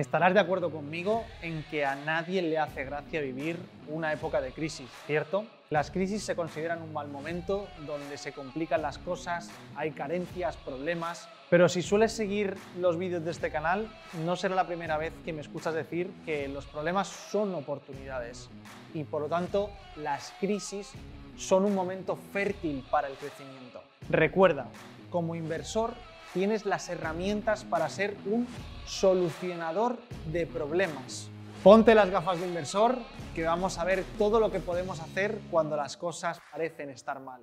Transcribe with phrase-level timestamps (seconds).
[0.00, 4.50] Estarás de acuerdo conmigo en que a nadie le hace gracia vivir una época de
[4.50, 5.44] crisis, ¿cierto?
[5.68, 11.28] Las crisis se consideran un mal momento donde se complican las cosas, hay carencias, problemas,
[11.50, 13.90] pero si sueles seguir los vídeos de este canal,
[14.24, 18.48] no será la primera vez que me escuchas decir que los problemas son oportunidades
[18.94, 20.92] y por lo tanto las crisis
[21.36, 23.82] son un momento fértil para el crecimiento.
[24.08, 24.68] Recuerda,
[25.10, 25.92] como inversor
[26.32, 28.46] tienes las herramientas para ser un
[28.86, 31.28] solucionador de problemas.
[31.62, 32.98] Ponte las gafas de inversor
[33.34, 37.42] que vamos a ver todo lo que podemos hacer cuando las cosas parecen estar mal.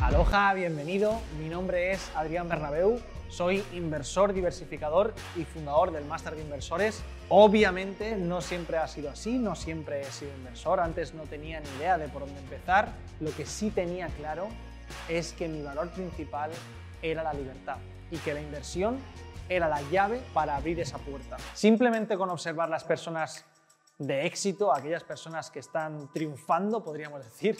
[0.00, 1.20] Aloha, bienvenido.
[1.38, 3.00] Mi nombre es Adrián Bernabeu.
[3.32, 7.02] Soy inversor diversificador y fundador del Máster de Inversores.
[7.30, 10.80] Obviamente no siempre ha sido así, no siempre he sido inversor.
[10.80, 12.92] Antes no tenía ni idea de por dónde empezar.
[13.20, 14.48] Lo que sí tenía claro
[15.08, 16.50] es que mi valor principal
[17.00, 17.78] era la libertad
[18.10, 18.98] y que la inversión
[19.48, 21.38] era la llave para abrir esa puerta.
[21.54, 23.46] Simplemente con observar las personas
[23.96, 27.56] de éxito, aquellas personas que están triunfando, podríamos decir,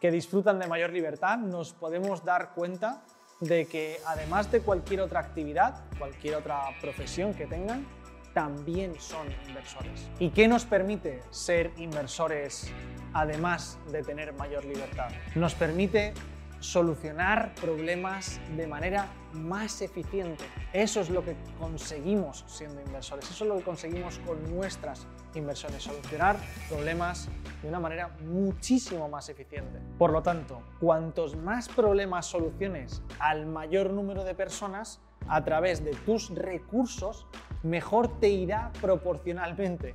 [0.00, 3.02] que disfrutan de mayor libertad, nos podemos dar cuenta
[3.40, 7.86] de que además de cualquier otra actividad, cualquier otra profesión que tengan,
[8.32, 10.08] también son inversores.
[10.18, 12.70] ¿Y qué nos permite ser inversores
[13.14, 15.08] además de tener mayor libertad?
[15.34, 16.12] Nos permite
[16.60, 20.44] solucionar problemas de manera más eficiente.
[20.72, 25.82] Eso es lo que conseguimos siendo inversores, eso es lo que conseguimos con nuestras inversiones,
[25.82, 26.36] solucionar
[26.68, 27.28] problemas
[27.62, 29.80] de una manera muchísimo más eficiente.
[29.98, 35.92] Por lo tanto, cuantos más problemas soluciones al mayor número de personas a través de
[35.92, 37.26] tus recursos,
[37.62, 39.94] mejor te irá proporcionalmente.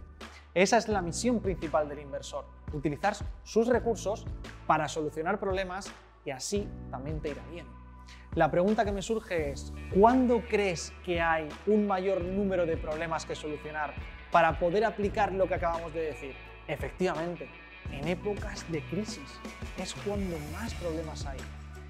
[0.54, 4.26] Esa es la misión principal del inversor, utilizar sus recursos
[4.67, 5.92] para solucionar problemas
[6.25, 7.66] y así también te irá bien.
[8.36, 13.25] La pregunta que me surge es, ¿cuándo crees que hay un mayor número de problemas
[13.25, 13.94] que solucionar
[14.31, 16.36] para poder aplicar lo que acabamos de decir?
[16.67, 17.49] Efectivamente,
[17.92, 19.39] en épocas de crisis
[19.77, 21.39] es cuando más problemas hay.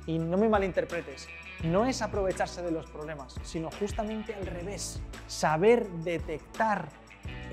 [0.07, 1.27] Y no me malinterpretes,
[1.63, 6.89] no es aprovecharse de los problemas, sino justamente al revés, saber detectar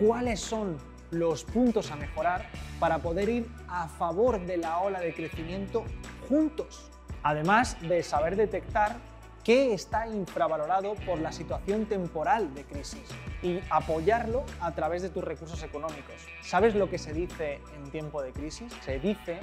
[0.00, 0.78] cuáles son
[1.10, 2.46] los puntos a mejorar
[2.80, 5.84] para poder ir a favor de la ola de crecimiento
[6.28, 6.90] juntos.
[7.22, 8.96] Además de saber detectar
[9.44, 13.00] qué está infravalorado por la situación temporal de crisis
[13.42, 16.16] y apoyarlo a través de tus recursos económicos.
[16.42, 18.70] ¿Sabes lo que se dice en tiempo de crisis?
[18.84, 19.38] Se dice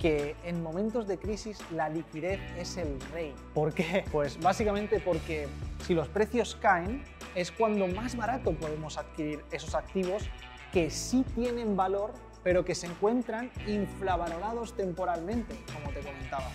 [0.00, 3.32] que en momentos de crisis la liquidez es el rey.
[3.54, 4.04] ¿Por qué?
[4.10, 5.46] Pues básicamente porque
[5.86, 10.24] si los precios caen es cuando más barato podemos adquirir esos activos
[10.72, 12.12] que sí tienen valor,
[12.44, 16.50] pero que se encuentran infravalorados temporalmente, como te comentaba.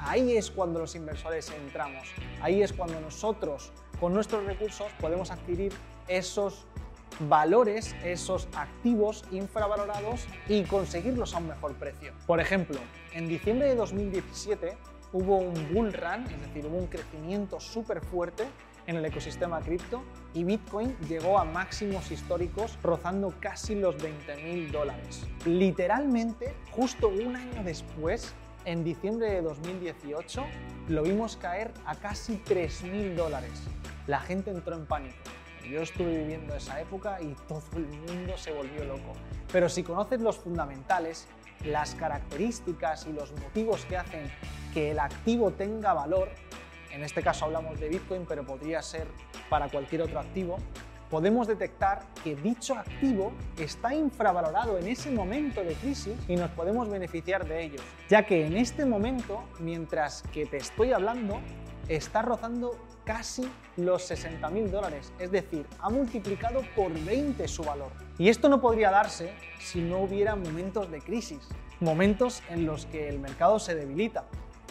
[0.00, 2.08] Ahí es cuando los inversores entramos,
[2.40, 5.72] ahí es cuando nosotros con nuestros recursos podemos adquirir
[6.08, 6.66] esos
[7.20, 12.12] valores, esos activos infravalorados y conseguirlos a un mejor precio.
[12.26, 12.78] Por ejemplo,
[13.12, 14.76] en diciembre de 2017
[15.12, 18.44] hubo un bull run, es decir, hubo un crecimiento súper fuerte
[18.86, 20.02] en el ecosistema cripto
[20.34, 25.26] y Bitcoin llegó a máximos históricos rozando casi los 20 mil dólares.
[25.46, 28.34] Literalmente, justo un año después,
[28.64, 30.44] en diciembre de 2018,
[30.88, 33.62] lo vimos caer a casi 3 mil dólares.
[34.06, 35.16] La gente entró en pánico.
[35.68, 39.12] Yo estuve viviendo esa época y todo el mundo se volvió loco.
[39.50, 41.26] Pero si conoces los fundamentales,
[41.64, 44.30] las características y los motivos que hacen
[44.74, 46.30] que el activo tenga valor,
[46.94, 49.06] en este caso hablamos de Bitcoin, pero podría ser
[49.48, 50.58] para cualquier otro activo,
[51.10, 56.88] podemos detectar que dicho activo está infravalorado en ese momento de crisis y nos podemos
[56.88, 61.40] beneficiar de ellos, ya que en este momento, mientras que te estoy hablando,
[61.88, 63.42] está rozando casi
[63.76, 67.92] los 60 mil dólares, es decir, ha multiplicado por 20 su valor.
[68.18, 71.46] Y esto no podría darse si no hubiera momentos de crisis,
[71.80, 74.24] momentos en los que el mercado se debilita,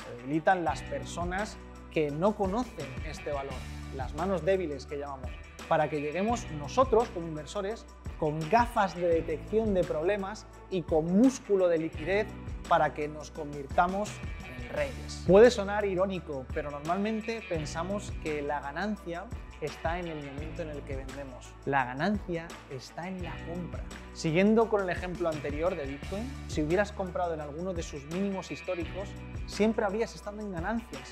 [0.04, 1.58] se debilitan las personas
[1.94, 3.54] que no conocen este valor,
[3.96, 5.30] las manos débiles que llamamos,
[5.68, 7.86] para que lleguemos nosotros como inversores
[8.20, 12.28] con gafas de detección de problemas y con músculo de liquidez
[12.68, 14.10] para que nos convirtamos
[14.46, 15.24] en reyes.
[15.28, 19.26] Puede sonar irónico, pero normalmente pensamos que la ganancia
[19.66, 21.54] está en el momento en el que vendemos.
[21.66, 23.84] La ganancia está en la compra.
[24.14, 28.52] Siguiendo con el ejemplo anterior de Bitcoin, si hubieras comprado en alguno de sus mínimos
[28.52, 29.10] históricos,
[29.46, 31.10] siempre habrías estado en ganancias,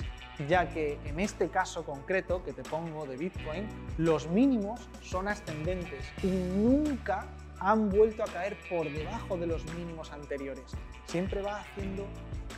[0.48, 3.66] ya que en este caso concreto que te pongo de Bitcoin,
[3.98, 7.26] los mínimos son ascendentes y nunca
[7.58, 10.64] han vuelto a caer por debajo de los mínimos anteriores.
[11.06, 12.06] Siempre va haciendo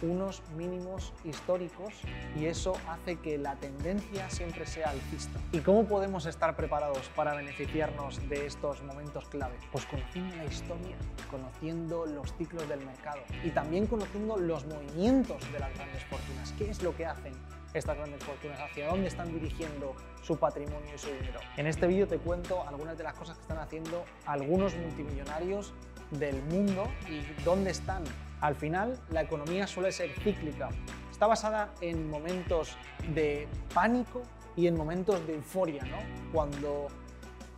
[0.05, 1.95] unos mínimos históricos
[2.37, 5.39] y eso hace que la tendencia siempre sea alcista.
[5.53, 9.57] ¿Y cómo podemos estar preparados para beneficiarnos de estos momentos clave?
[9.73, 10.97] Pues conociendo la historia,
[11.31, 16.53] conociendo los ciclos del mercado y también conociendo los movimientos de las grandes fortunas.
[16.59, 17.33] ¿Qué es lo que hacen
[17.75, 21.41] estas grandes fortunas, hacia dónde están dirigiendo su patrimonio y su dinero.
[21.57, 25.75] En este vídeo te cuento algunas de las cosas que están haciendo algunos multimillonarios
[26.11, 28.05] del mundo y dónde están.
[28.41, 30.69] Al final, la economía suele ser cíclica.
[31.11, 32.77] Está basada en momentos
[33.15, 34.23] de pánico
[34.57, 35.99] y en momentos de euforia, ¿no?
[36.33, 36.89] Cuando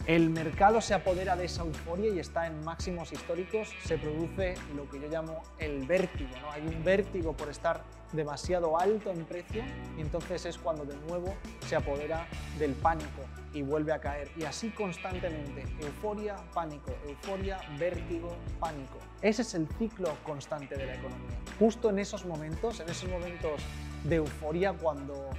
[0.06, 4.88] el mercado se apodera de esa euforia y está en máximos históricos, se produce lo
[4.88, 6.30] que yo llamo el vértigo.
[6.40, 6.52] ¿no?
[6.52, 7.82] Hay un vértigo por estar
[8.12, 9.64] demasiado alto en precio
[9.98, 11.34] y entonces es cuando de nuevo
[11.66, 13.22] se apodera del pánico
[13.52, 14.30] y vuelve a caer.
[14.36, 18.98] Y así constantemente, euforia, pánico, euforia, vértigo, pánico.
[19.22, 21.36] Ese es el ciclo constante de la economía.
[21.58, 23.60] Justo en esos momentos, en esos momentos
[24.04, 25.30] de euforia, cuando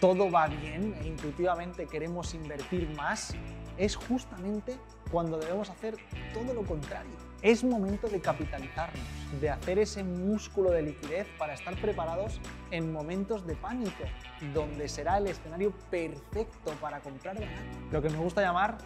[0.00, 3.34] todo va bien e intuitivamente queremos invertir más,
[3.78, 4.76] es justamente
[5.10, 5.96] cuando debemos hacer
[6.34, 7.12] todo lo contrario.
[7.42, 9.04] Es momento de capitalizarnos,
[9.40, 12.40] de hacer ese músculo de liquidez para estar preparados
[12.70, 14.04] en momentos de pánico,
[14.54, 17.36] donde será el escenario perfecto para comprar.
[17.90, 18.78] Lo que me gusta llamar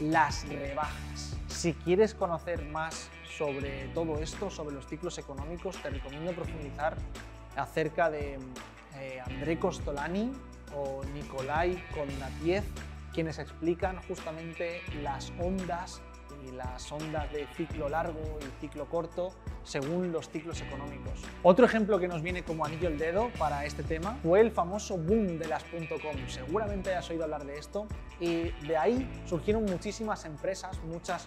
[0.00, 1.36] las rebajas.
[1.48, 6.96] Si quieres conocer más sobre todo esto, sobre los ciclos económicos, te recomiendo profundizar
[7.56, 8.38] acerca de
[8.96, 10.32] eh, André Costolani
[10.74, 12.64] o Nikolai Kondratiev
[13.18, 16.00] quienes explican justamente las ondas
[16.46, 19.30] y las ondas de ciclo largo y ciclo corto
[19.64, 21.24] según los ciclos económicos.
[21.42, 24.96] Otro ejemplo que nos viene como anillo al dedo para este tema fue el famoso
[24.96, 26.16] boom de las .com.
[26.28, 27.88] Seguramente hayas oído hablar de esto
[28.20, 31.26] y de ahí surgieron muchísimas empresas, muchas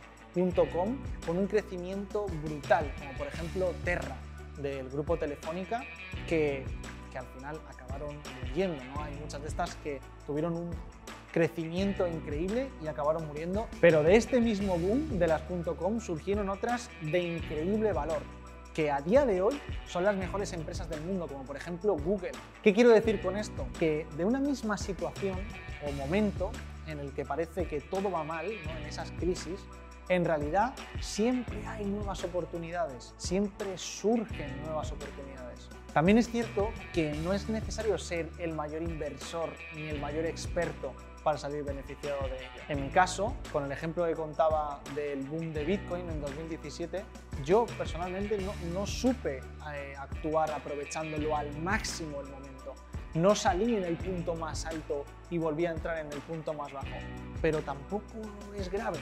[0.71, 0.97] .com
[1.27, 4.15] con un crecimiento brutal, como por ejemplo Terra
[4.61, 5.83] del grupo Telefónica
[6.25, 6.63] que,
[7.11, 8.15] que al final acabaron
[8.47, 8.81] muriendo.
[8.95, 9.03] ¿no?
[9.03, 10.69] Hay muchas de estas que tuvieron un
[11.31, 13.68] crecimiento increíble y acabaron muriendo.
[13.80, 15.42] Pero de este mismo boom de las
[15.78, 18.22] .com surgieron otras de increíble valor
[18.74, 22.31] que a día de hoy son las mejores empresas del mundo, como por ejemplo Google.
[22.63, 23.68] ¿Qué quiero decir con esto?
[23.78, 25.38] Que de una misma situación
[25.86, 26.51] o momento
[26.88, 28.78] en el que parece que todo va mal, ¿no?
[28.78, 29.60] en esas crisis,
[30.10, 35.69] en realidad siempre hay nuevas oportunidades, siempre surgen nuevas oportunidades.
[35.94, 40.94] También es cierto que no es necesario ser el mayor inversor ni el mayor experto
[41.23, 42.63] para salir beneficiado de ello.
[42.69, 47.03] En mi caso, con el ejemplo que contaba del boom de Bitcoin en 2017,
[47.44, 49.39] yo personalmente no, no supe
[49.73, 52.73] eh, actuar aprovechándolo al máximo el momento.
[53.13, 56.71] No salí en el punto más alto y volví a entrar en el punto más
[56.71, 56.88] bajo,
[57.41, 58.21] pero tampoco
[58.56, 59.00] es grave.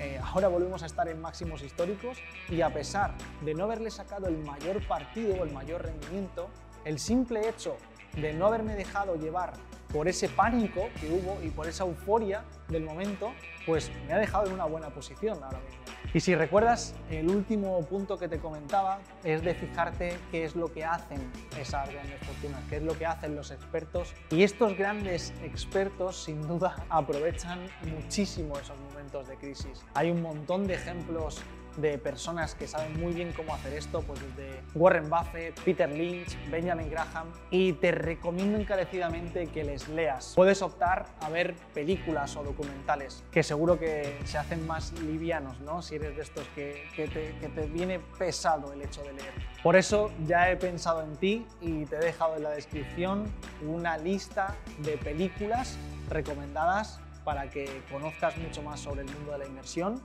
[0.00, 3.14] Eh, ahora volvemos a estar en máximos históricos y a pesar
[3.44, 6.48] de no haberle sacado el mayor partido o el mayor rendimiento,
[6.84, 7.76] el simple hecho
[8.16, 9.52] de no haberme dejado llevar
[9.92, 13.32] por ese pánico que hubo y por esa euforia del momento,
[13.66, 15.82] pues me ha dejado en una buena posición ahora mismo.
[16.14, 20.72] Y si recuerdas, el último punto que te comentaba es de fijarte qué es lo
[20.72, 21.20] que hacen
[21.58, 24.14] esas grandes fortunas, qué es lo que hacen los expertos.
[24.30, 27.60] Y estos grandes expertos, sin duda, aprovechan
[27.94, 29.82] muchísimo esos momentos de crisis.
[29.94, 31.40] Hay un montón de ejemplos
[31.76, 36.36] de personas que saben muy bien cómo hacer esto, pues desde Warren Buffett, Peter Lynch,
[36.50, 40.32] Benjamin Graham, y te recomiendo encarecidamente que les leas.
[40.34, 45.82] Puedes optar a ver películas o documentales, que seguro que se hacen más livianos, ¿no?
[45.82, 49.32] Si eres de estos que, que, te, que te viene pesado el hecho de leer.
[49.62, 53.24] Por eso ya he pensado en ti y te he dejado en la descripción
[53.66, 55.76] una lista de películas
[56.08, 60.02] recomendadas para que conozcas mucho más sobre el mundo de la inversión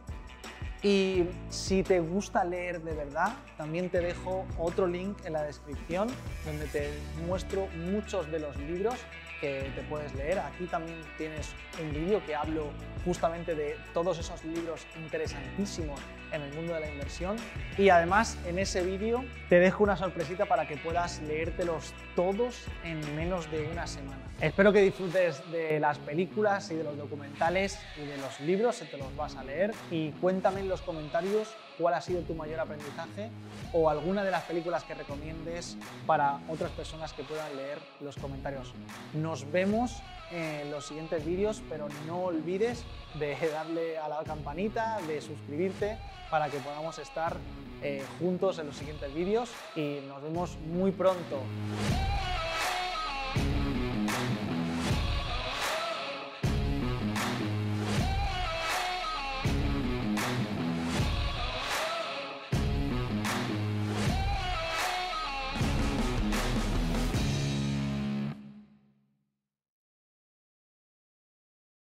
[0.83, 6.07] y si te gusta leer de verdad, también te dejo otro link en la descripción
[6.45, 6.89] donde te
[7.25, 8.95] muestro muchos de los libros
[9.41, 10.39] que te puedes leer.
[10.39, 11.49] Aquí también tienes
[11.81, 12.69] un vídeo que hablo
[13.05, 15.99] justamente de todos esos libros interesantísimos
[16.31, 17.37] en el mundo de la inversión.
[17.77, 22.99] Y además en ese vídeo te dejo una sorpresita para que puedas leértelos todos en
[23.15, 24.17] menos de una semana.
[24.41, 28.85] Espero que disfrutes de las películas y de los documentales y de los libros, si
[28.85, 29.73] te los vas a leer.
[29.89, 33.29] Y cuéntame en los comentarios cuál ha sido tu mayor aprendizaje
[33.73, 38.73] o alguna de las películas que recomiendes para otras personas que puedan leer los comentarios.
[39.13, 42.83] Nos vemos en los siguientes vídeos, pero no olvides
[43.15, 45.97] de darle a la campanita, de suscribirte
[46.29, 47.37] para que podamos estar
[47.81, 51.41] eh, juntos en los siguientes vídeos y nos vemos muy pronto.